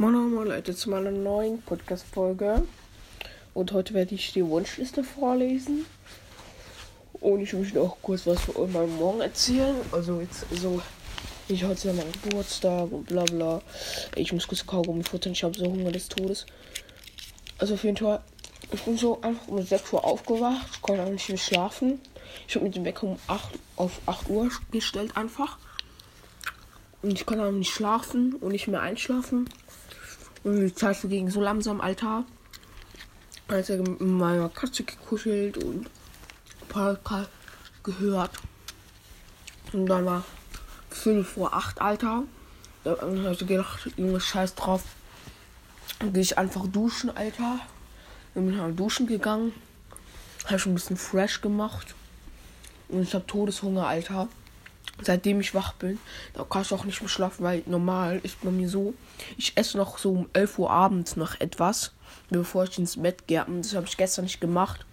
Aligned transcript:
Moin 0.00 0.14
Moin 0.32 0.46
Leute 0.46 0.76
zu 0.76 0.90
meiner 0.90 1.10
neuen 1.10 1.60
Podcast-Folge. 1.62 2.62
Und 3.52 3.72
heute 3.72 3.94
werde 3.94 4.14
ich 4.14 4.32
die 4.32 4.46
Wunschliste 4.46 5.02
vorlesen. 5.02 5.86
Und 7.14 7.40
ich 7.40 7.52
möchte 7.52 7.80
auch 7.80 7.96
kurz 8.00 8.24
was 8.24 8.40
für 8.42 8.64
meinen 8.68 8.94
Morgen 8.94 9.20
erzählen. 9.22 9.74
Also 9.90 10.20
jetzt 10.20 10.46
so, 10.52 10.80
ich 11.48 11.64
heute 11.64 11.92
mein 11.94 12.12
Geburtstag 12.22 12.92
und 12.92 13.06
bla 13.06 13.24
bla. 13.24 13.60
Ich 14.14 14.32
muss 14.32 14.46
kurz 14.46 14.64
Kaugummi 14.64 15.02
futtern, 15.02 15.32
ich 15.32 15.42
habe 15.42 15.58
so 15.58 15.66
Hunger 15.66 15.90
des 15.90 16.08
Todes. 16.08 16.46
Also 17.58 17.74
auf 17.74 17.82
jeden 17.82 17.96
Fall, 17.96 18.22
ich 18.70 18.80
bin 18.82 18.96
so 18.96 19.20
einfach 19.20 19.48
um 19.48 19.60
6 19.60 19.92
Uhr 19.94 20.04
aufgewacht, 20.04 20.64
ich 20.74 20.80
konnte 20.80 21.02
auch 21.02 21.10
nicht 21.10 21.28
mehr 21.28 21.38
schlafen. 21.38 22.00
Ich 22.46 22.54
habe 22.54 22.66
mit 22.66 22.76
dem 22.76 22.84
Wecker 22.84 23.02
um 23.02 23.18
8 23.26 23.48
auf 23.74 24.00
8 24.06 24.28
Uhr 24.28 24.48
gestellt 24.70 25.16
einfach. 25.16 25.58
Und 27.02 27.14
ich 27.14 27.26
konnte 27.26 27.44
auch 27.44 27.50
nicht 27.50 27.72
schlafen 27.72 28.34
und 28.34 28.52
nicht 28.52 28.68
mehr 28.68 28.80
einschlafen. 28.80 29.48
Die 30.54 30.74
Zeit 30.74 30.96
verging 30.96 31.30
so 31.30 31.40
langsam, 31.40 31.80
Alter. 31.80 32.24
Als 33.48 33.70
er 33.70 33.78
mit 33.78 34.00
meiner 34.00 34.48
Katze 34.48 34.82
gekuschelt 34.82 35.62
und 35.62 35.88
Podcast 36.68 37.30
gehört. 37.82 38.30
Und 39.72 39.86
dann 39.86 40.04
war 40.04 40.24
5 40.90 41.28
vor 41.28 41.54
8, 41.54 41.80
Alter. 41.80 42.24
Da 42.84 42.96
habe 43.00 43.32
ich 43.32 43.46
gedacht, 43.46 43.90
Junge, 43.96 44.20
scheiß 44.20 44.54
drauf. 44.54 44.84
Dann 45.98 46.12
gehe 46.12 46.22
ich 46.22 46.38
einfach 46.38 46.66
duschen, 46.66 47.10
Alter. 47.14 47.60
Dann 48.34 48.46
bin 48.46 48.54
ich 48.54 48.60
am 48.60 48.76
Duschen 48.76 49.06
gegangen. 49.06 49.52
Habe 50.46 50.58
schon 50.58 50.72
ein 50.72 50.76
bisschen 50.76 50.96
fresh 50.96 51.40
gemacht. 51.40 51.94
Und 52.88 53.02
ich 53.02 53.14
habe 53.14 53.26
Todeshunger, 53.26 53.86
Alter 53.86 54.28
seitdem 55.02 55.40
ich 55.40 55.54
wach 55.54 55.72
bin. 55.74 55.98
Da 56.34 56.44
kann 56.44 56.62
ich 56.62 56.72
auch 56.72 56.84
nicht 56.84 57.00
mehr 57.00 57.08
schlafen, 57.08 57.44
weil 57.44 57.62
normal 57.66 58.20
ist 58.22 58.40
bei 58.40 58.50
mir 58.50 58.68
so, 58.68 58.94
ich 59.36 59.56
esse 59.56 59.76
noch 59.76 59.98
so 59.98 60.12
um 60.12 60.30
11 60.32 60.58
Uhr 60.58 60.70
abends 60.70 61.16
noch 61.16 61.40
etwas, 61.40 61.92
bevor 62.30 62.64
ich 62.64 62.78
ins 62.78 63.00
Bett 63.00 63.26
gehe. 63.26 63.44
Und 63.44 63.64
das 63.64 63.74
habe 63.74 63.86
ich 63.86 63.96
gestern 63.96 64.24
nicht 64.24 64.40
gemacht. 64.40 64.84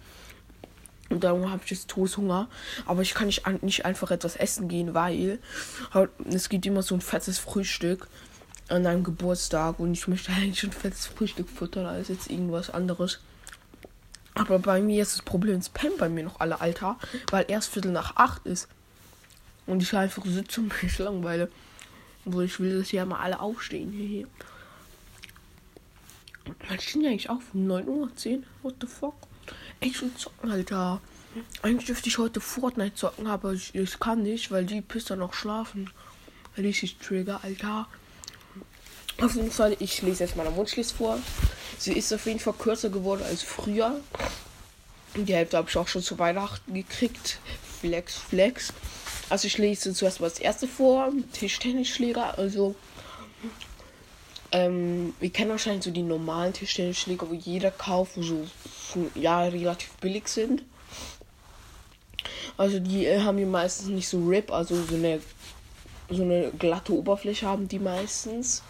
Und 1.08 1.22
darum 1.22 1.50
habe 1.50 1.62
ich 1.64 1.70
jetzt 1.70 1.88
Todeshunger. 1.88 2.48
Aber 2.84 3.02
ich 3.02 3.14
kann 3.14 3.26
nicht, 3.26 3.44
nicht 3.62 3.84
einfach 3.84 4.10
etwas 4.10 4.36
essen 4.36 4.68
gehen, 4.68 4.94
weil 4.94 5.38
es 6.28 6.48
gibt 6.48 6.66
immer 6.66 6.82
so 6.82 6.94
ein 6.94 7.00
fettes 7.00 7.38
Frühstück 7.38 8.08
an 8.68 8.86
einem 8.86 9.04
Geburtstag. 9.04 9.78
Und 9.78 9.92
ich 9.92 10.08
möchte 10.08 10.32
eigentlich 10.36 10.64
ein 10.64 10.72
fettes 10.72 11.06
Frühstück 11.06 11.48
futtern 11.48 11.86
als 11.86 12.08
jetzt 12.08 12.30
irgendwas 12.30 12.70
anderes. 12.70 13.20
Aber 14.34 14.58
bei 14.58 14.82
mir 14.82 15.02
ist 15.02 15.14
das 15.16 15.22
Problem, 15.22 15.56
es 15.56 15.70
pennt 15.70 15.96
bei 15.96 16.10
mir 16.10 16.24
noch 16.24 16.40
alle 16.40 16.60
Alter, 16.60 16.98
weil 17.30 17.46
erst 17.48 17.70
Viertel 17.70 17.92
nach 17.92 18.16
acht 18.16 18.44
ist. 18.44 18.68
Und 19.66 19.82
ich 19.82 19.94
einfach 19.94 20.24
sitze 20.24 20.60
und 20.60 20.82
mich 20.82 20.98
langweile. 20.98 21.50
Obwohl 22.24 22.44
ich 22.44 22.58
will, 22.58 22.78
dass 22.78 22.88
hier 22.88 23.06
mal 23.06 23.20
alle 23.20 23.40
aufstehen. 23.40 24.26
Man 26.68 26.80
steht 26.80 27.02
ja 27.02 27.10
eigentlich 27.10 27.30
auf 27.30 27.42
um 27.54 27.66
9 27.66 27.88
Uhr 27.88 28.14
10. 28.14 28.44
What 28.62 28.74
the 28.80 28.86
fuck? 28.86 29.14
Ich 29.80 30.00
will 30.00 30.12
zocken, 30.16 30.50
Alter. 30.50 31.00
Eigentlich 31.62 31.86
dürfte 31.86 32.08
ich 32.08 32.18
heute 32.18 32.40
Fortnite 32.40 32.94
zocken, 32.94 33.26
aber 33.26 33.52
ich, 33.52 33.74
ich 33.74 34.00
kann 34.00 34.22
nicht, 34.22 34.50
weil 34.50 34.64
die 34.64 34.80
Pisser 34.80 35.16
noch 35.16 35.34
schlafen. 35.34 35.90
Richtig 36.56 36.96
Trigger, 36.98 37.40
Alter. 37.42 37.86
Auf 39.20 39.34
jeden 39.34 39.50
Fall, 39.50 39.76
ich 39.78 40.02
lese 40.02 40.24
jetzt 40.24 40.36
meine 40.36 40.54
Wunschliste 40.56 40.94
vor. 40.94 41.18
Sie 41.78 41.92
ist 41.92 42.12
auf 42.12 42.26
jeden 42.26 42.40
Fall 42.40 42.54
kürzer 42.54 42.90
geworden 42.90 43.22
als 43.24 43.42
früher. 43.42 44.00
Die 45.14 45.34
Hälfte 45.34 45.56
habe 45.56 45.68
ich 45.68 45.76
auch 45.76 45.88
schon 45.88 46.02
zu 46.02 46.18
Weihnachten 46.18 46.74
gekriegt. 46.74 47.38
Flex, 47.80 48.16
Flex. 48.16 48.72
Also 49.28 49.46
ich 49.46 49.58
lese 49.58 49.92
zuerst 49.92 50.20
mal 50.20 50.28
das 50.28 50.38
erste 50.38 50.68
vor, 50.68 51.12
Tischtennisschläger. 51.32 52.38
Also 52.38 52.74
ähm, 54.52 55.14
wir 55.18 55.30
kennen 55.30 55.50
wahrscheinlich 55.50 55.84
so 55.84 55.90
die 55.90 56.02
normalen 56.02 56.52
Tischtennisschläger, 56.52 57.28
wo 57.28 57.34
jeder 57.34 57.70
kauft, 57.70 58.16
wo 58.16 58.22
so 58.22 58.46
ja 59.14 59.42
relativ 59.42 59.90
billig 59.96 60.28
sind. 60.28 60.62
Also 62.56 62.78
die 62.78 63.06
äh, 63.06 63.20
haben 63.20 63.36
die 63.36 63.44
meistens 63.44 63.88
nicht 63.88 64.08
so 64.08 64.24
Rip, 64.24 64.52
also 64.52 64.76
so 64.84 64.94
eine 64.94 65.20
so 66.08 66.22
eine 66.22 66.52
glatte 66.56 66.92
Oberfläche 66.92 67.46
haben 67.46 67.68
die 67.68 67.78
meistens. 67.80 68.62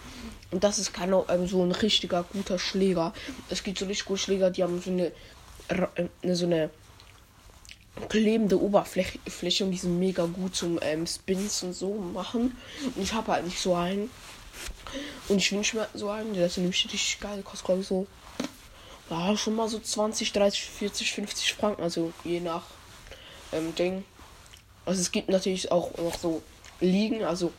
Und 0.50 0.64
das 0.64 0.78
ist 0.78 0.92
kein 0.92 1.12
ähm, 1.12 1.46
so 1.46 1.62
ein 1.62 1.72
richtiger 1.72 2.22
guter 2.32 2.58
Schläger. 2.58 3.12
Es 3.50 3.62
gibt 3.62 3.78
so 3.78 3.86
richtig 3.86 4.06
gute 4.06 4.20
Schläger, 4.20 4.50
die 4.50 4.62
haben 4.62 4.80
so 4.80 4.90
eine, 4.90 5.12
äh, 5.68 6.34
so 6.34 6.46
eine 6.46 6.70
klebende 8.08 8.60
Oberfläche 8.60 9.64
und 9.64 9.70
die 9.70 9.78
sind 9.78 9.98
mega 9.98 10.26
gut 10.26 10.54
zum 10.54 10.78
ähm, 10.82 11.06
Spins 11.06 11.62
und 11.62 11.72
so 11.72 11.94
machen. 11.94 12.56
Und 12.94 13.02
ich 13.02 13.12
habe 13.12 13.32
halt 13.32 13.44
nicht 13.44 13.60
so 13.60 13.74
einen. 13.74 14.10
Und 15.28 15.38
ich 15.38 15.50
wünsche 15.52 15.76
mir 15.76 15.88
so 15.94 16.08
einen, 16.10 16.34
der 16.34 16.46
ist 16.46 16.58
nämlich 16.58 16.84
richtig 16.84 17.18
geil. 17.20 17.42
Kostet 17.42 17.66
glaube 17.66 17.80
ich 17.80 17.86
so, 17.86 18.06
ja, 19.10 19.36
schon 19.36 19.56
mal 19.56 19.68
so 19.68 19.78
20, 19.78 20.32
30, 20.32 20.64
40, 20.64 21.12
50 21.12 21.52
Franken. 21.54 21.82
Also 21.82 22.12
je 22.24 22.40
nach 22.40 22.64
ähm, 23.52 23.74
Ding. 23.74 24.04
Also 24.84 25.00
es 25.00 25.10
gibt 25.10 25.28
natürlich 25.28 25.72
auch 25.72 25.96
noch 25.98 26.18
so 26.18 26.42
Ligen. 26.80 27.24
Also 27.24 27.52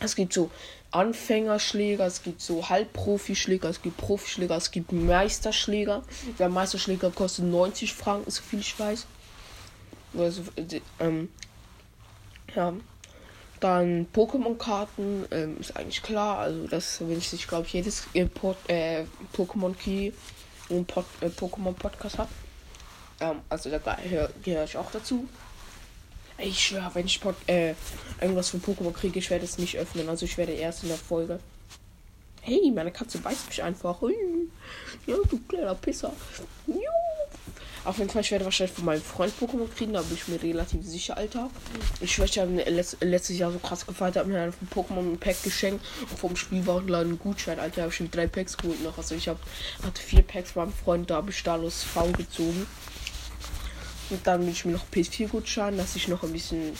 es 0.00 0.16
gibt 0.16 0.32
so 0.32 0.50
Anfängerschläger, 0.90 2.06
es 2.06 2.22
gibt 2.22 2.40
so 2.40 2.68
Halbprofischläger, 2.68 3.68
es 3.68 3.82
gibt 3.82 3.96
Profischläger, 3.98 4.56
es 4.56 4.70
gibt 4.70 4.92
Meisterschläger. 4.92 6.02
Der 6.38 6.48
Meisterschläger 6.48 7.10
kostet 7.10 7.44
90 7.44 7.92
Franken, 7.92 8.30
so 8.30 8.42
viel 8.42 8.60
ich 8.60 8.78
weiß. 8.78 9.06
Also, 10.18 10.42
ähm, 11.00 11.28
ja. 12.54 12.72
Dann 13.60 14.06
Pokémon-Karten, 14.12 15.24
ähm, 15.30 15.56
ist 15.60 15.76
eigentlich 15.76 16.02
klar. 16.02 16.38
Also 16.38 16.66
das 16.66 17.00
wünscht 17.00 17.30
sich, 17.30 17.48
glaube 17.48 17.66
ich, 17.66 17.72
jedes 17.72 18.06
äh, 18.12 18.28
äh, 18.68 19.04
Pokémon 19.34 19.74
Key 19.74 20.12
und 20.68 20.86
Pod 20.86 21.06
äh, 21.20 21.26
Pokémon 21.26 21.72
Podcast 21.72 22.18
hat. 22.18 22.28
Ähm, 23.20 23.40
also 23.48 23.70
da 23.70 23.78
gehöre 23.78 24.30
gehör 24.42 24.64
ich 24.64 24.76
auch 24.76 24.90
dazu. 24.90 25.26
Ich 26.38 26.62
schwöre, 26.62 26.90
wenn 26.92 27.06
ich 27.06 27.18
Pod 27.18 27.34
äh, 27.46 27.74
irgendwas 28.20 28.50
von 28.50 28.60
Pokémon 28.60 28.92
kriege, 28.92 29.18
ich 29.18 29.30
werde 29.30 29.46
es 29.46 29.56
nicht 29.56 29.78
öffnen. 29.78 30.08
Also 30.10 30.26
ich 30.26 30.36
werde 30.36 30.52
erst 30.52 30.82
in 30.82 30.90
der 30.90 30.98
Folge. 30.98 31.40
Hey, 32.42 32.70
meine 32.74 32.92
Katze 32.92 33.18
beißt 33.18 33.48
mich 33.48 33.62
einfach. 33.62 34.02
Ja, 35.06 35.16
du 35.28 35.40
kleiner 35.48 35.74
Pisser. 35.74 36.12
Juhu. 36.66 37.05
Auf 37.86 37.98
jeden 37.98 38.10
Fall, 38.10 38.22
ich 38.22 38.32
werde 38.32 38.44
wahrscheinlich 38.44 38.74
von 38.74 38.84
meinem 38.84 39.00
Freund 39.00 39.32
Pokémon 39.40 39.72
kriegen, 39.72 39.92
da 39.92 40.02
bin 40.02 40.16
ich 40.16 40.26
mir 40.26 40.42
relativ 40.42 40.84
sicher, 40.84 41.16
Alter. 41.16 41.48
Ich 42.00 42.18
ich 42.18 42.38
habe 42.38 42.50
letzt, 42.50 42.96
letztes 43.00 43.38
Jahr 43.38 43.52
so 43.52 43.60
krass 43.60 43.86
gefeiert, 43.86 44.16
habe 44.16 44.28
mir 44.28 44.40
einen 44.40 44.52
von 44.52 44.68
Pokémon 44.68 45.12
ein 45.12 45.18
Pack 45.18 45.40
geschenkt 45.44 45.84
und 46.10 46.18
vom 46.18 46.34
Spielwarenladen 46.34 47.10
einen 47.10 47.18
Gutschein, 47.20 47.60
Alter, 47.60 47.82
habe 47.82 47.92
ich 47.92 47.96
schon 47.96 48.10
drei 48.10 48.26
Packs 48.26 48.56
geholt 48.56 48.82
noch. 48.82 48.98
Also 48.98 49.14
ich 49.14 49.28
hab, 49.28 49.38
hatte 49.84 50.02
vier 50.02 50.22
Packs 50.22 50.52
beim 50.52 50.72
Freund, 50.72 51.10
da 51.10 51.16
habe 51.16 51.30
ich 51.30 51.38
Stalos 51.38 51.84
V 51.84 52.10
gezogen. 52.10 52.66
Und 54.10 54.26
dann 54.26 54.42
will 54.42 54.52
ich 54.52 54.64
mir 54.64 54.72
noch 54.72 54.86
PS4-Gutschein, 54.92 55.76
dass 55.76 55.94
ich 55.94 56.08
noch 56.08 56.24
ein 56.24 56.32
bisschen 56.32 56.72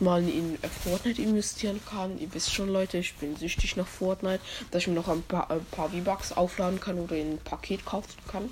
mal 0.00 0.22
in 0.28 0.58
Fortnite 0.82 1.22
investieren 1.22 1.80
kann. 1.88 2.18
Ihr 2.18 2.34
wisst 2.34 2.52
schon, 2.52 2.68
Leute, 2.68 2.98
ich 2.98 3.14
bin 3.14 3.36
süchtig 3.36 3.76
nach 3.76 3.86
Fortnite, 3.86 4.40
dass 4.72 4.82
ich 4.82 4.88
mir 4.88 4.94
noch 4.94 5.08
ein 5.08 5.22
paar, 5.22 5.50
ein 5.52 5.64
paar 5.70 5.90
V-Bucks 5.90 6.32
aufladen 6.32 6.80
kann 6.80 6.98
oder 6.98 7.14
ein 7.14 7.38
Paket 7.44 7.84
kaufen 7.84 8.10
kann. 8.26 8.50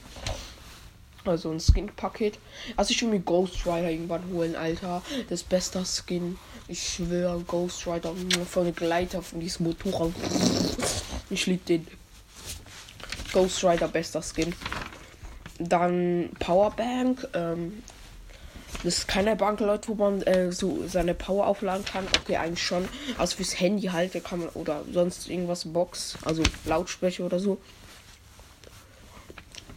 Also 1.26 1.50
ein 1.50 1.60
Skin-Paket. 1.60 2.38
Also 2.76 2.92
ich 2.92 3.02
will 3.02 3.10
mir 3.10 3.20
Ghost 3.20 3.66
Rider 3.66 3.90
irgendwann 3.90 4.22
holen, 4.32 4.56
Alter. 4.56 5.02
Das 5.28 5.42
beste 5.42 5.84
Skin. 5.84 6.38
Ich 6.68 6.82
schwöre, 6.82 7.40
Ghost 7.46 7.86
Rider 7.86 8.12
von 8.50 8.74
Gleiter 8.74 9.22
von 9.22 9.40
diesem 9.40 9.66
Motorrad. 9.66 10.12
Ich 11.30 11.46
liebe 11.46 11.64
den. 11.66 11.86
Ghost 13.32 13.62
Rider, 13.64 13.88
bester 13.88 14.22
Skin. 14.22 14.54
Dann 15.58 16.30
Powerbank. 16.38 17.26
Ähm, 17.34 17.82
das 18.82 18.98
ist 18.98 19.08
keine 19.08 19.36
Bank, 19.36 19.60
Leute, 19.60 19.88
wo 19.88 19.94
man 19.94 20.22
äh, 20.22 20.52
so 20.52 20.86
seine 20.86 21.14
Power 21.14 21.46
aufladen 21.46 21.84
kann. 21.84 22.06
Okay, 22.20 22.36
eigentlich 22.36 22.62
schon. 22.62 22.88
Also 23.18 23.36
fürs 23.36 23.58
Handy 23.58 23.88
halt, 23.88 24.12
kann 24.24 24.40
man 24.40 24.48
oder 24.50 24.84
sonst 24.92 25.28
irgendwas 25.28 25.64
Box, 25.72 26.16
also 26.24 26.42
Lautsprecher 26.64 27.24
oder 27.24 27.38
so 27.38 27.58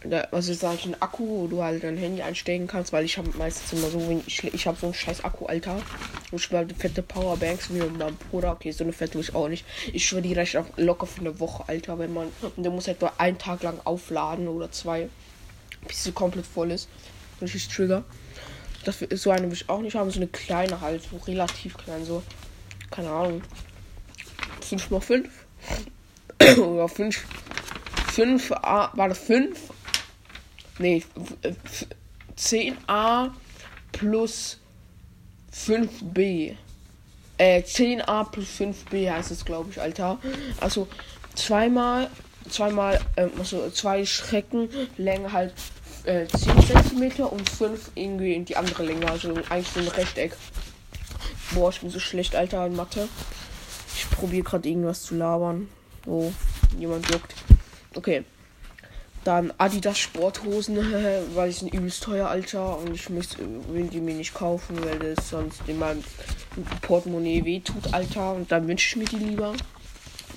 was 0.02 0.48
ist 0.48 0.64
eigentlich 0.64 0.86
ein 0.86 1.02
Akku, 1.02 1.26
wo 1.26 1.46
du 1.46 1.62
halt 1.62 1.84
dein 1.84 1.98
Handy 1.98 2.22
einstellen 2.22 2.66
kannst, 2.66 2.92
weil 2.92 3.04
ich 3.04 3.18
habe 3.18 3.28
meistens 3.36 3.78
immer 3.78 3.90
so, 3.90 4.22
ich, 4.26 4.42
ich 4.44 4.66
habe 4.66 4.78
so 4.78 4.86
einen 4.86 4.94
scheiß 4.94 5.24
Akku, 5.24 5.44
Alter. 5.44 5.76
Und 6.30 6.40
ich 6.40 6.50
habe 6.50 6.74
fette 6.74 7.02
Powerbanks 7.02 7.72
wie 7.72 7.80
mein 7.80 8.16
Bruder. 8.30 8.52
Okay, 8.52 8.70
so 8.70 8.84
eine 8.84 8.94
fette 8.94 9.18
ich 9.18 9.34
auch 9.34 9.48
nicht. 9.48 9.66
Ich 9.92 10.06
schwöre, 10.06 10.22
die 10.22 10.32
reicht 10.32 10.56
auch 10.56 10.66
locker 10.76 11.06
für 11.06 11.20
eine 11.20 11.38
Woche, 11.38 11.64
Alter, 11.66 11.98
wenn 11.98 12.14
man. 12.14 12.28
Und 12.56 12.62
der 12.62 12.72
muss 12.72 12.86
halt 12.86 13.00
nur 13.02 13.20
einen 13.20 13.36
Tag 13.36 13.62
lang 13.62 13.78
aufladen 13.84 14.48
oder 14.48 14.72
zwei. 14.72 15.10
Bis 15.86 16.04
sie 16.04 16.12
komplett 16.12 16.46
voll 16.46 16.70
ist. 16.70 16.88
Richtig 17.42 17.68
Trigger. 17.68 18.04
Das 18.84 19.02
ist 19.02 19.22
so 19.22 19.30
eine 19.30 19.46
will 19.46 19.52
ich 19.52 19.68
auch 19.68 19.80
nicht 19.80 19.96
haben. 19.96 20.10
So 20.10 20.18
eine 20.18 20.28
kleine 20.28 20.80
halt, 20.80 21.02
so 21.02 21.18
relativ 21.18 21.76
klein, 21.76 22.06
so. 22.06 22.22
Keine 22.90 23.10
Ahnung. 23.10 23.42
5 24.62 24.90
mal 24.90 25.00
5 25.00 25.28
oder 26.58 26.88
5. 26.88 27.22
5 28.12 28.50
war 28.50 29.08
das 29.08 29.18
5 29.18 29.58
Nee, 30.80 31.04
10a 32.36 33.30
plus 33.92 34.58
5b. 35.52 36.56
Äh, 37.38 37.60
10a 37.60 38.24
plus 38.30 38.48
5b 38.58 39.10
heißt 39.10 39.30
es, 39.30 39.44
glaube 39.44 39.70
ich, 39.70 39.80
Alter. 39.80 40.18
Also 40.60 40.88
zweimal 41.34 42.10
zweimal, 42.48 43.00
ähm, 43.16 43.30
also 43.38 43.70
zwei 43.70 44.04
Schrecken, 44.04 44.68
Länge 44.96 45.32
halt 45.32 45.52
äh, 46.04 46.26
10 46.26 46.62
cm 46.62 47.24
und 47.24 47.48
fünf 47.48 47.90
irgendwie 47.94 48.34
in 48.34 48.44
die 48.44 48.56
andere 48.56 48.84
Länge, 48.84 49.08
also 49.10 49.34
eigentlich 49.48 49.68
so 49.68 49.80
ein 49.80 49.88
Rechteck. 49.88 50.36
Boah, 51.54 51.70
ich 51.70 51.80
bin 51.80 51.90
so 51.90 51.98
schlecht, 51.98 52.36
Alter, 52.36 52.66
in 52.66 52.76
Mathe. 52.76 53.08
Ich 53.94 54.08
probiere 54.10 54.44
gerade 54.44 54.68
irgendwas 54.68 55.02
zu 55.02 55.16
labern. 55.16 55.68
Oh, 56.06 56.32
jemand 56.78 57.10
juckt. 57.10 57.34
Okay. 57.94 58.24
Dann 59.24 59.52
Adidas 59.58 59.98
Sporthosen, 59.98 60.76
weil 61.34 61.50
die 61.50 61.56
sind 61.56 61.74
übelst 61.74 62.02
teuer, 62.02 62.28
Alter. 62.28 62.78
Und 62.78 62.94
ich 62.94 63.10
muss, 63.10 63.36
will 63.38 63.88
die 63.88 64.00
mir 64.00 64.14
nicht 64.14 64.34
kaufen, 64.34 64.82
weil 64.82 64.98
das 64.98 65.30
sonst 65.30 65.60
in 65.66 65.78
meinem 65.78 66.02
Portemonnaie 66.82 67.44
wehtut, 67.44 67.92
Alter. 67.92 68.32
Und 68.32 68.50
dann 68.50 68.66
wünsche 68.66 68.88
ich 68.88 68.96
mir 68.96 69.18
die 69.18 69.24
lieber. 69.24 69.54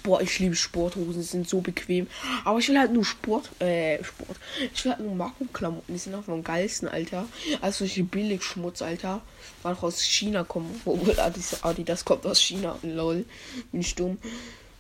Boah, 0.04 0.20
ich 0.20 0.38
liebe 0.40 0.56
Sporthosen, 0.56 1.14
die 1.14 1.22
sind 1.22 1.48
so 1.48 1.62
bequem. 1.62 2.08
Aber 2.44 2.60
ich 2.60 2.68
will 2.68 2.78
halt 2.78 2.92
nur 2.92 3.06
Sport, 3.06 3.50
äh, 3.62 4.04
Sport. 4.04 4.38
Ich 4.74 4.84
will 4.84 4.92
halt 4.92 5.02
nur 5.02 5.16
Markenklamotten, 5.16 5.96
die 5.96 5.98
sind 5.98 6.14
auch 6.14 6.28
am 6.28 6.44
geilsten, 6.44 6.90
Alter. 6.90 7.26
Also 7.62 7.86
solche 7.86 8.04
Billigschmutz, 8.04 8.82
Alter. 8.82 9.22
Weil 9.62 9.76
auch 9.76 9.84
aus 9.84 10.04
China 10.04 10.44
kommen. 10.44 10.82
Obwohl 10.86 11.18
Adidas, 11.18 11.64
Adidas 11.64 12.04
kommt 12.04 12.26
aus 12.26 12.42
China. 12.42 12.78
Lol. 12.84 13.24
Bin 13.72 13.80
ich 13.80 13.96
dumm. 13.96 14.18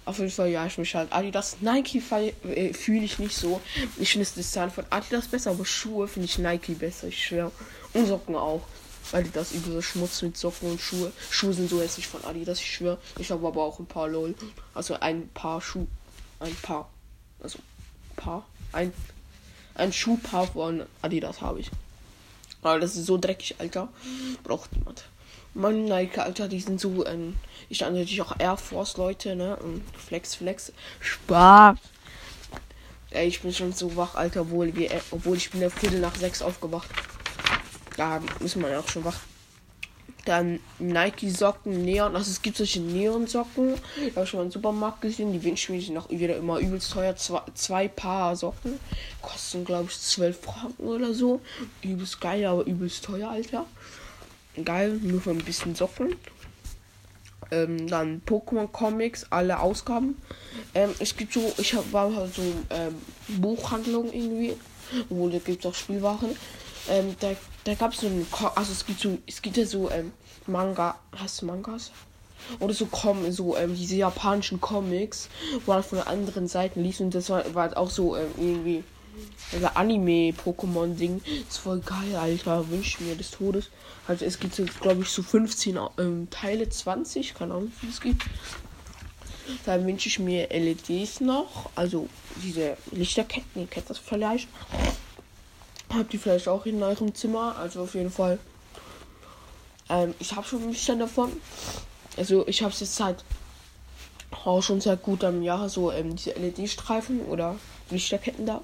Auf 0.05 0.19
jeden 0.19 0.31
Fall, 0.31 0.50
ja, 0.50 0.65
ich 0.65 0.77
mich 0.77 0.94
halt 0.95 1.13
Adidas. 1.13 1.57
Nike 1.61 2.01
äh, 2.44 2.73
fühle 2.73 3.05
ich 3.05 3.19
nicht 3.19 3.35
so. 3.35 3.61
Ich 3.97 4.11
finde 4.11 4.25
das 4.25 4.33
Design 4.33 4.69
von 4.69 4.85
Adidas 4.89 5.27
besser, 5.27 5.51
aber 5.51 5.65
Schuhe 5.65 6.07
finde 6.07 6.25
ich 6.25 6.38
Nike 6.38 6.73
besser, 6.73 7.07
ich 7.07 7.23
schwör. 7.23 7.51
Und 7.94 8.07
Socken 8.07 8.35
auch. 8.35 8.63
Adidas 9.11 9.51
über 9.51 9.71
so 9.71 9.81
Schmutz 9.81 10.21
mit 10.21 10.38
Socken 10.38 10.71
und 10.71 10.81
Schuhe. 10.81 11.11
Schuhe 11.29 11.53
sind 11.53 11.69
so 11.69 11.81
hässlich 11.81 12.07
von 12.07 12.23
Adidas, 12.25 12.59
ich 12.59 12.71
schwör. 12.71 12.97
Ich 13.17 13.31
habe 13.31 13.47
aber 13.47 13.63
auch 13.63 13.79
ein 13.79 13.85
paar 13.85 14.07
LOL. 14.07 14.35
Also 14.73 14.95
ein 15.00 15.29
paar 15.29 15.61
Schuh. 15.61 15.88
Ein 16.39 16.55
paar. 16.55 16.89
Also 17.41 17.59
paar. 18.15 18.45
Ein, 18.71 18.91
ein 19.75 19.94
Schuhpaar 19.94 20.47
von 20.47 20.83
Adidas 21.01 21.41
habe 21.41 21.59
ich. 21.59 21.69
Aber 22.61 22.79
das 22.79 22.95
ist 22.95 23.05
so 23.05 23.17
dreckig, 23.17 23.55
Alter. 23.59 23.89
Braucht 24.44 24.73
niemand. 24.75 25.05
Mann, 25.55 25.85
Nike, 25.85 26.19
Alter, 26.19 26.47
die 26.47 26.59
sind 26.59 26.79
so, 26.79 27.05
ähm, 27.05 27.35
ich 27.69 27.77
stand 27.77 27.95
natürlich 27.95 28.21
auch 28.21 28.39
Air 28.39 28.57
Force 28.57 28.97
Leute, 28.97 29.35
ne? 29.35 29.55
Und 29.57 29.83
Flex, 29.95 30.35
Flex. 30.35 30.73
Spaß. 31.00 31.77
Ey, 33.11 33.27
ich 33.27 33.41
bin 33.41 33.53
schon 33.53 33.71
so 33.71 33.95
wach, 33.95 34.15
Alter, 34.15 34.41
obwohl, 34.41 34.75
wir, 34.75 34.91
äh, 34.91 35.00
obwohl 35.11 35.38
ich 35.38 35.51
bin 35.51 35.61
ja 35.61 35.69
Viertel 35.69 36.00
nach 36.00 36.15
sechs 36.15 36.41
aufgewacht. 36.41 36.89
Da 37.97 38.19
müssen 38.39 38.63
wir 38.63 38.69
ja 38.69 38.79
auch 38.79 38.88
schon 38.88 39.05
wach. 39.05 39.19
Dann 40.25 40.59
Nike 40.79 41.29
Socken, 41.29 41.83
Neon. 41.83 42.15
Also 42.15 42.31
es 42.31 42.41
gibt 42.41 42.57
solche 42.57 42.79
Neon 42.79 43.27
Socken. 43.27 43.75
Da 43.75 44.15
habe 44.15 44.23
ich 44.23 44.29
schon 44.29 44.39
mal 44.39 44.45
im 44.45 44.51
Supermarkt 44.51 45.01
gesehen. 45.01 45.33
Die 45.33 45.44
wünschen 45.44 45.75
mir 45.75 45.91
noch 45.91 46.09
wieder 46.09 46.38
immer 46.38 46.59
übelst 46.59 46.91
teuer. 46.91 47.15
Zwei, 47.15 47.41
zwei 47.53 47.88
Paar 47.89 48.35
Socken. 48.35 48.79
Kosten, 49.21 49.65
glaube 49.65 49.89
ich, 49.91 50.00
12 50.00 50.39
Franken 50.39 50.88
oder 50.88 51.13
so. 51.13 51.41
Übelst 51.81 52.21
geil, 52.21 52.45
aber 52.45 52.65
übelst 52.65 53.03
teuer, 53.03 53.29
Alter 53.29 53.67
geil, 54.63 55.00
nur 55.01 55.21
für 55.21 55.31
ein 55.31 55.44
bisschen 55.44 55.75
Socken. 55.75 56.15
Ähm, 57.51 57.88
dann 57.88 58.21
Pokémon 58.25 58.67
Comics, 58.67 59.27
alle 59.29 59.59
Ausgaben. 59.59 60.17
Ähm, 60.73 60.91
es 61.00 61.15
gibt 61.15 61.33
so, 61.33 61.53
ich 61.57 61.73
hab, 61.73 61.91
war 61.91 62.15
halt 62.15 62.33
so 62.33 62.41
ähm, 62.69 62.95
Buchhandlung 63.27 64.11
irgendwie, 64.11 64.55
wo 65.09 65.29
da 65.29 65.39
gibt 65.39 65.63
es 65.63 65.69
auch 65.69 65.75
Spielwaren. 65.75 66.35
Ähm, 66.89 67.15
da, 67.19 67.35
da 67.63 67.73
gab 67.75 67.94
es 67.94 68.01
so 68.01 68.07
ein, 68.07 68.25
also 68.55 68.71
es 68.71 68.85
gibt 68.85 69.00
so, 69.00 69.17
es 69.27 69.41
gibt 69.41 69.57
ja 69.57 69.65
so 69.65 69.89
ähm, 69.91 70.11
Manga, 70.47 70.95
hast 71.15 71.41
du 71.41 71.45
Mangas? 71.45 71.91
Oder 72.59 72.73
so 72.73 72.85
kommen 72.88 73.31
so 73.31 73.55
ähm, 73.55 73.75
diese 73.75 73.95
japanischen 73.95 74.59
Comics, 74.59 75.29
wo 75.65 75.73
man 75.73 75.83
von 75.83 76.00
der 76.00 76.07
anderen 76.07 76.47
Seite 76.47 76.79
liest 76.79 77.00
und 77.00 77.15
das 77.15 77.29
war, 77.29 77.53
war 77.53 77.63
halt 77.63 77.77
auch 77.77 77.89
so 77.89 78.17
ähm, 78.17 78.83
irgendwie 79.13 79.65
also 79.65 79.68
Anime-Pokémon-Ding. 79.75 81.21
Ist 81.48 81.57
voll 81.57 81.80
geil, 81.80 82.15
Alter. 82.15 82.69
Wünsch 82.69 83.00
mir 83.00 83.15
des 83.15 83.31
Todes. 83.31 83.69
Also 84.07 84.25
es 84.25 84.39
gibt 84.39 84.57
jetzt, 84.57 84.80
glaube 84.81 85.04
ich, 85.04 85.10
so 85.10 85.24
15 85.24 85.80
ähm, 85.98 86.27
Teile, 86.30 86.69
20. 86.69 87.33
Keine 87.33 87.54
Ahnung, 87.54 87.71
wie 87.81 87.89
es 87.89 88.01
gibt. 88.01 88.24
Dann 89.65 89.86
wünsche 89.86 90.07
ich 90.07 90.19
mir 90.19 90.50
LEDs 90.50 91.21
noch. 91.21 91.69
Also 91.75 92.07
diese 92.44 92.77
Lichterketten, 92.92 93.62
ihr 93.62 93.68
kennt 93.68 93.89
das 93.89 94.00
vielleicht. 94.00 94.48
Habt 95.94 96.13
ihr 96.13 96.19
vielleicht 96.19 96.48
auch 96.48 96.65
in 96.65 96.81
eurem 96.81 97.13
Zimmer. 97.13 97.56
Also 97.57 97.83
auf 97.83 97.94
jeden 97.94 98.12
Fall. 98.12 98.39
Ähm, 99.89 100.13
ich 100.19 100.36
habe 100.36 100.48
schon 100.48 100.63
ein 100.63 100.71
bisschen 100.71 101.00
davon. 101.00 101.31
Also 102.18 102.48
ich 102.48 102.62
habe 102.62 102.74
es 102.74 102.80
jetzt 102.80 102.95
seit 102.95 103.24
auch 104.45 104.62
schon 104.62 104.81
sehr 104.81 104.98
gut 104.98 105.24
am 105.24 105.42
Jahr 105.42 105.69
so 105.69 105.92
ähm, 105.92 106.15
diese 106.15 106.31
LED-Streifen 106.31 107.21
oder 107.21 107.56
Lichterketten 107.89 108.45
da. 108.45 108.62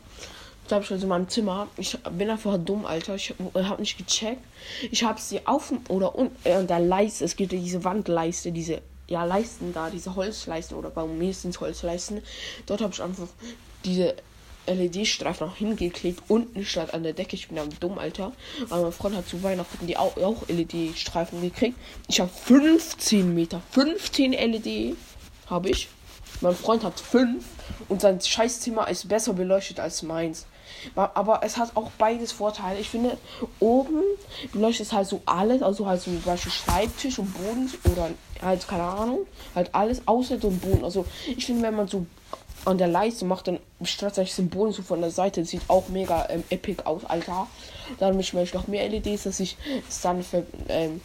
Habe 0.72 0.84
ich 0.84 0.92
also 0.92 1.04
in 1.04 1.10
meinem 1.10 1.30
Zimmer. 1.30 1.68
Ich 1.78 1.98
bin 2.12 2.30
einfach 2.30 2.58
dumm, 2.58 2.86
Alter. 2.86 3.16
Ich 3.16 3.34
habe 3.56 3.82
nicht 3.82 3.98
gecheckt. 3.98 4.44
Ich 4.92 5.04
habe 5.04 5.20
sie 5.20 5.46
auf 5.48 5.74
oder 5.90 6.16
unten 6.16 6.36
äh, 6.48 6.64
der 6.64 6.80
Leiste. 6.80 7.26
Es 7.26 7.36
gibt 7.36 7.52
diese 7.52 7.84
Wandleiste, 7.84 8.52
diese 8.52 8.82
ja 9.08 9.24
Leisten 9.24 9.74
da, 9.74 9.90
diese 9.90 10.16
Holzleisten 10.16 10.78
oder 10.78 10.90
bei 10.90 11.06
mir 11.06 11.34
sind 11.34 11.60
Holzleisten. 11.60 12.22
Dort 12.68 12.82
habe 12.82 12.94
ich 12.94 13.02
einfach 13.02 13.28
diese 13.84 14.16
LED-Streifen 14.68 15.48
noch 15.48 15.56
hingeklebt. 15.56 16.24
Unten 16.28 16.64
statt 16.64 16.94
an 16.94 17.04
der 17.04 17.14
Decke. 17.14 17.36
Ich 17.36 17.48
bin 17.48 17.58
am 17.58 17.70
dumm, 17.80 17.98
Alter. 17.98 18.32
Aber 18.70 18.84
mein 18.84 18.92
Freund 18.92 19.16
hat 19.16 19.28
zu 19.28 19.42
Weihnachten 19.42 19.88
die 19.88 19.98
auch, 19.98 20.16
auch 20.18 20.48
LED-Streifen 20.48 21.42
gekriegt. 21.42 21.78
Ich 22.08 22.20
habe 22.20 22.30
15 22.30 23.34
Meter. 23.34 23.62
15 23.72 24.34
LED 24.34 24.96
habe 25.48 25.70
ich. 25.70 25.90
Mein 26.42 26.56
Freund 26.56 26.84
hat 26.84 27.00
5 27.00 27.44
und 27.90 28.02
sein 28.02 28.22
Scheißzimmer 28.22 28.88
ist 28.88 29.10
besser 29.10 29.34
beleuchtet 29.34 29.80
als 29.80 30.04
meins. 30.04 30.46
Aber 30.96 31.42
es 31.44 31.58
hat 31.58 31.76
auch 31.76 31.92
beides 31.98 32.32
Vorteile. 32.32 32.80
Ich 32.80 32.90
finde, 32.90 33.18
oben 33.60 34.04
beleuchtet 34.52 34.88
es 34.88 34.94
halt 34.94 35.08
so 35.08 35.22
alles, 35.26 35.62
also 35.62 35.86
halt 35.86 36.02
so 36.02 36.12
zum 36.12 36.22
Beispiel 36.24 36.52
Schreibtisch 36.52 37.20
und 37.20 37.34
Boden 37.34 37.72
oder 37.92 38.10
halt, 38.42 38.68
keine 38.68 38.84
Ahnung, 38.84 39.20
halt 39.56 39.74
alles 39.74 40.02
außer 40.06 40.38
dem 40.38 40.60
Boden. 40.60 40.84
Also 40.84 41.06
ich 41.28 41.46
finde, 41.46 41.64
wenn 41.64 41.76
man 41.76 41.88
so 41.88 42.06
an 42.66 42.78
der 42.78 42.88
Leiste 42.88 43.26
macht, 43.26 43.48
dann 43.48 43.60
strahlt 43.84 44.16
sich 44.16 44.36
den 44.36 44.50
Boden 44.50 44.74
so 44.74 44.82
von 44.82 45.02
der 45.02 45.12
Seite. 45.12 45.42
Das 45.42 45.50
sieht 45.50 45.62
auch 45.68 45.90
mega 45.90 46.28
ähm, 46.30 46.44
epic 46.50 46.84
aus, 46.84 47.06
Alter. 47.06 47.48
Dann 48.00 48.16
möchte 48.16 48.42
ich 48.42 48.54
noch 48.54 48.68
mehr 48.68 48.88
LEDs, 48.88 49.24
dass 49.24 49.40
ich 49.40 49.58
es 49.88 50.02
dann 50.02 50.24
für, 50.24 50.46
ähm, 50.68 51.02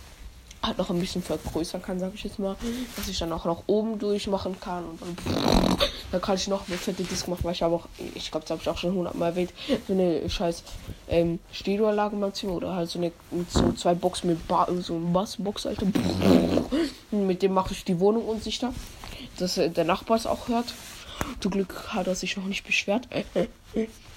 halt 0.67 0.79
noch 0.79 0.91
ein 0.91 0.99
bisschen 0.99 1.23
vergrößern 1.23 1.83
kann, 1.83 1.99
sag 1.99 2.15
ich 2.15 2.25
jetzt 2.25 2.39
mal. 2.39 2.57
Dass 2.97 3.09
ich 3.09 3.19
dann 3.19 3.33
auch 3.33 3.45
noch 3.45 3.65
oben 3.67 3.99
durchmachen 3.99 4.59
kann. 4.61 4.85
Und 4.85 5.01
dann, 5.01 5.17
dann 6.13 6.21
kann 6.21 6.37
ich 6.37 6.49
noch 6.49 6.67
eine 6.69 6.77
fette 6.77 7.03
Disc 7.05 7.29
machen, 7.29 7.45
weil 7.45 7.53
ich 7.53 7.63
habe 7.63 7.75
auch, 7.75 7.87
ich 8.15 8.31
glaube, 8.31 8.45
das 8.45 8.51
habe 8.51 8.63
ich 8.63 8.69
auch 8.69 8.79
schon 8.79 8.95
hundertmal 8.95 9.31
erwähnt, 9.31 9.53
so 9.87 9.93
eine 9.93 10.29
scheiß 10.29 10.63
ähm, 11.09 11.39
Stereoanlage 11.53 12.15
in 12.15 12.21
meinem 12.21 12.33
oder 12.51 12.75
halt 12.75 12.91
so 12.91 12.99
eine 12.99 13.13
so 13.49 13.73
zwei 13.73 13.95
Boxen 13.95 14.31
mit 14.31 14.47
ba 14.49 14.69
so 14.81 14.95
ein 14.95 15.13
Bassbox, 15.13 15.67
Alter. 15.67 15.87
mit 17.11 17.43
dem 17.43 17.53
mache 17.53 17.73
ich 17.73 17.85
die 17.85 17.99
Wohnung 18.01 18.27
unsicher, 18.27 18.73
dass 19.39 19.59
äh, 19.59 19.71
der 19.71 19.85
Nachbar 19.85 20.17
es 20.17 20.27
auch 20.27 20.49
hört. 20.49 20.75
Zum 21.41 21.53
Glück 21.53 21.95
hat 21.95 22.07
er 22.07 22.15
sich 22.15 22.37
noch 22.37 22.45
nicht 22.47 22.65
beschwert. 22.65 23.09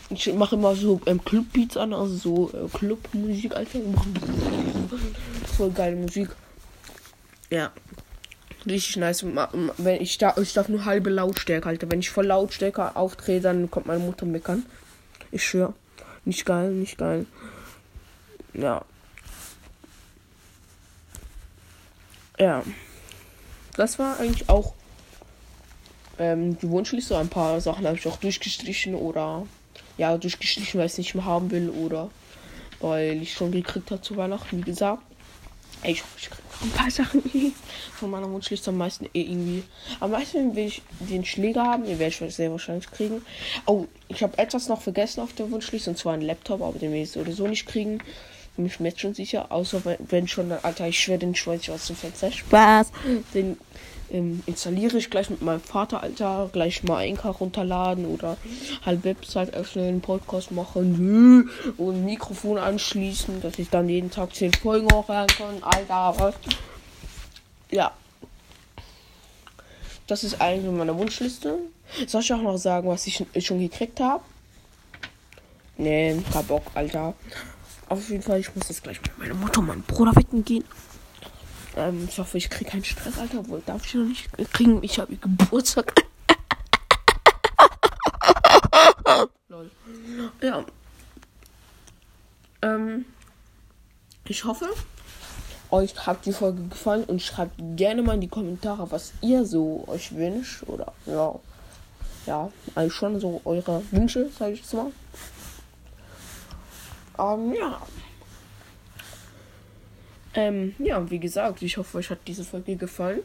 Ich 0.10 0.34
mache 0.34 0.56
immer 0.56 0.76
so 0.76 1.02
ähm, 1.06 1.24
Clubbeats 1.24 1.78
an, 1.78 1.94
also 1.94 2.16
so 2.16 2.52
äh, 2.54 2.68
Clubmusik, 2.70 3.56
Alter. 3.56 3.80
Voll 5.58 5.72
geile 5.72 5.96
Musik. 5.98 6.30
Ja. 7.50 7.72
Richtig 8.66 8.98
nice. 8.98 9.26
Wenn 9.78 10.02
ich 10.02 10.18
da, 10.18 10.36
ich 10.38 10.54
darf 10.54 10.68
nur 10.68 10.86
halbe 10.86 11.10
Lautstärke, 11.10 11.70
Alter. 11.70 11.90
Wenn 11.90 12.00
ich 12.00 12.10
voll 12.10 12.26
Lautstärke 12.26 12.96
auftrete, 12.96 13.44
dann 13.44 13.72
kommt 13.72 13.86
meine 13.86 14.04
Mutter 14.04 14.26
meckern. 14.26 14.66
Ich 15.32 15.46
schwör. 15.46 15.74
Nicht 16.26 16.46
geil, 16.46 16.72
nicht 16.72 16.98
geil. 16.98 17.26
Ja. 18.54 18.84
Ja. 22.38 22.64
Das 23.76 24.00
war 24.00 24.20
eigentlich 24.20 24.50
auch 24.50 24.74
ähm, 26.20 26.58
die 26.60 26.70
Wunschliste. 26.70 27.18
Ein 27.18 27.30
paar 27.30 27.62
Sachen 27.62 27.86
habe 27.86 27.96
ich 27.98 28.08
auch 28.08 28.18
durchgestrichen 28.18 28.96
oder 28.96 29.46
ja, 29.98 30.18
durchgeschlichen, 30.18 30.80
weil 30.80 30.88
ich 30.88 30.94
es 30.94 30.98
nicht 30.98 31.16
mehr 31.16 31.26
haben 31.26 31.52
will 31.52 31.70
oder 31.70 32.10
weil 32.80 33.22
ich 33.22 33.34
schon 33.34 33.52
gekriegt 33.52 33.92
habe 33.92 34.02
zu 34.02 34.18
Weihnachten, 34.18 34.58
wie 34.58 34.70
gesagt. 34.70 35.04
Ey, 35.84 35.92
ich 35.94 36.04
ich 36.18 36.30
kriege 36.30 36.42
noch 36.52 36.62
ein 36.62 36.72
paar 36.72 36.92
Sachen 36.92 37.22
von 37.94 38.10
meiner 38.10 38.30
Wunschliste 38.32 38.72
am 38.72 38.78
meisten 38.78 39.06
eh 39.14 39.22
irgendwie. 39.22 39.64
Am 40.00 40.12
meisten 40.12 40.56
will 40.56 40.66
ich 40.66 40.82
den 41.00 41.24
Schläger 41.24 41.64
haben, 41.64 41.86
den 41.86 42.00
werde 42.00 42.26
ich 42.26 42.36
sehr 42.36 42.52
wahrscheinlich 42.52 42.90
kriegen. 42.90 43.22
Oh, 43.66 43.86
ich 44.08 44.24
habe 44.24 44.38
etwas 44.38 44.68
noch 44.68 44.82
vergessen 44.82 45.22
auf 45.22 45.34
der 45.34 45.52
Wunschliste 45.52 45.90
und 45.92 45.98
zwar 45.98 46.14
ein 46.14 46.22
Laptop, 46.22 46.62
aber 46.62 46.80
den 46.80 46.92
werde 46.92 47.04
ich 47.04 47.12
sowieso 47.12 47.48
nicht 47.48 47.68
kriegen. 47.68 48.00
Bin 48.56 48.66
ich 48.66 48.80
mir 48.80 48.90
jetzt 48.90 49.02
schon 49.02 49.14
sicher, 49.14 49.52
außer 49.52 49.84
wenn, 50.00 50.28
schon, 50.28 50.52
Alter, 50.52 50.88
ich 50.88 51.00
schwöre, 51.00 51.20
den 51.20 51.36
schmeiß 51.36 51.70
aus 51.70 51.88
dem 51.88 51.96
Fenster. 51.96 52.32
Spaß! 52.32 52.92
Den 53.36 53.58
ähm, 54.12 54.44
installiere 54.46 54.98
ich 54.98 55.10
gleich 55.10 55.30
mit 55.30 55.42
meinem 55.42 55.60
Vater, 55.60 56.02
Alter, 56.02 56.50
gleich 56.52 56.84
mal 56.84 57.04
Enka 57.04 57.30
runterladen 57.30 58.06
oder 58.06 58.38
halt 58.86 59.04
Website 59.04 59.54
öffnen, 59.54 60.02
Podcast 60.02 60.52
machen 60.52 61.50
und 61.78 62.06
Mikrofon 62.06 62.58
anschließen, 62.58 63.42
dass 63.42 63.60
ich 63.60 63.70
dann 63.70 63.90
jeden 63.90 64.12
Tag 64.12 64.34
10 64.36 64.54
Folgen 64.54 64.88
hochladen 64.92 65.36
kann, 65.36 65.64
Alter, 65.64 66.20
was? 66.20 66.36
Ja. 67.72 67.92
Das 70.08 70.24
ist 70.24 70.40
eigentlich 70.40 70.72
meine 70.72 70.98
Wunschliste. 70.98 71.60
Soll 72.08 72.22
ich 72.22 72.34
auch 72.34 72.42
noch 72.42 72.58
sagen, 72.58 72.88
was 72.88 73.08
ich 73.08 73.26
schon 73.46 73.60
gekriegt 73.60 74.00
habe? 74.00 74.24
Nee, 75.78 76.22
kein 76.32 76.46
Bock, 76.46 76.64
Alter. 76.74 77.14
Auf 77.90 78.10
jeden 78.10 78.24
Fall, 78.24 78.40
ich 78.40 78.54
muss 78.56 78.68
jetzt 78.70 78.84
gleich 78.84 79.02
mit 79.02 79.18
meiner 79.18 79.36
Mutter 79.36 79.60
und 79.60 79.68
meinem 79.68 79.84
Bruder 79.84 80.16
wecken 80.16 80.44
gehen. 80.44 80.64
Ähm, 81.78 82.08
ich 82.10 82.18
hoffe, 82.18 82.38
ich 82.40 82.50
kriege 82.50 82.72
keinen 82.72 82.84
Stress, 82.84 83.20
Alter. 83.20 83.40
Obwohl, 83.40 83.62
darf 83.66 83.86
ich 83.86 83.94
noch 83.94 84.06
nicht 84.06 84.28
kriegen. 84.52 84.84
Ich 84.84 85.00
habe 85.00 85.16
Geburtstag. 85.16 85.94
Lol. 89.48 89.70
Ja. 90.42 90.66
Ähm, 92.64 93.06
ich 94.26 94.44
hoffe, 94.44 94.68
euch 95.70 96.08
hat 96.08 96.26
die 96.26 96.34
Folge 96.34 96.64
gefallen 96.64 97.04
und 97.04 97.22
schreibt 97.22 97.54
gerne 97.76 98.02
mal 98.02 98.16
in 98.16 98.22
die 98.22 98.28
Kommentare, 98.28 98.90
was 98.90 99.14
ihr 99.22 99.46
so 99.46 99.84
euch 99.88 100.16
wünscht. 100.16 100.64
Oder 100.64 100.94
ja. 101.06 101.40
Ja, 102.26 102.52
eigentlich 102.76 102.94
schon 102.94 103.20
so 103.22 103.40
eure 103.46 103.84
Wünsche, 103.92 104.30
sage 104.38 104.54
ich 104.54 104.60
jetzt 104.60 104.74
mal. 104.74 104.92
Ähm, 107.20 107.54
ja. 107.54 107.80
Ähm, 110.38 110.76
ja, 110.78 111.10
wie 111.10 111.18
gesagt, 111.18 111.64
ich 111.64 111.78
hoffe, 111.78 111.98
euch 111.98 112.12
hat 112.12 112.20
diese 112.28 112.44
Folge 112.44 112.76
gefallen. 112.76 113.22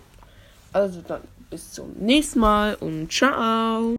Also 0.73 1.02
dann 1.07 1.21
bis 1.50 1.71
zum 1.73 1.92
nächsten 1.99 2.40
Mal 2.40 2.75
und 2.76 3.12
ciao. 3.12 3.83